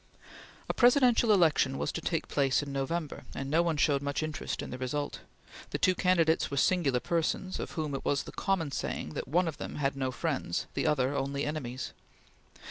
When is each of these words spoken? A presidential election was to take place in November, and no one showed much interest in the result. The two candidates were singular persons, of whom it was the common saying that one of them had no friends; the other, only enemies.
A 0.67 0.73
presidential 0.73 1.31
election 1.31 1.77
was 1.77 1.91
to 1.91 2.01
take 2.01 2.27
place 2.27 2.63
in 2.63 2.73
November, 2.73 3.23
and 3.35 3.51
no 3.51 3.61
one 3.61 3.77
showed 3.77 4.01
much 4.01 4.23
interest 4.23 4.63
in 4.63 4.71
the 4.71 4.79
result. 4.79 5.19
The 5.69 5.77
two 5.77 5.93
candidates 5.93 6.49
were 6.49 6.57
singular 6.57 6.99
persons, 6.99 7.59
of 7.59 7.73
whom 7.73 7.93
it 7.93 8.03
was 8.03 8.23
the 8.23 8.31
common 8.31 8.71
saying 8.71 9.09
that 9.09 9.27
one 9.27 9.47
of 9.47 9.57
them 9.57 9.75
had 9.75 9.95
no 9.95 10.09
friends; 10.11 10.65
the 10.73 10.87
other, 10.87 11.15
only 11.15 11.45
enemies. 11.45 11.93